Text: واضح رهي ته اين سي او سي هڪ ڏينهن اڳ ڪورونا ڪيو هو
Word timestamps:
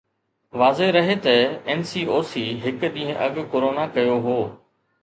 واضح 0.61 0.87
رهي 0.97 1.15
ته 1.25 1.35
اين 1.73 1.81
سي 1.91 2.01
او 2.13 2.21
سي 2.31 2.45
هڪ 2.65 2.75
ڏينهن 2.97 3.15
اڳ 3.29 3.35
ڪورونا 3.55 3.83
ڪيو 3.97 4.15
هو 4.27 4.39